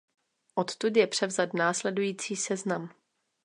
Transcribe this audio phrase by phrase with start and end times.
[0.55, 2.89] Odtud je převzat následující seznam.